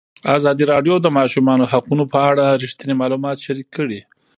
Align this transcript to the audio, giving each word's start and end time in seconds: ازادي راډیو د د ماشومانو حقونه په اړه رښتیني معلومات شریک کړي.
ازادي 0.37 0.63
راډیو 0.73 0.95
د 0.99 1.03
د 1.03 1.07
ماشومانو 1.17 1.69
حقونه 1.71 2.03
په 2.13 2.19
اړه 2.29 2.45
رښتیني 2.63 2.93
معلومات 3.01 3.37
شریک 3.45 3.67
کړي. 3.77 3.99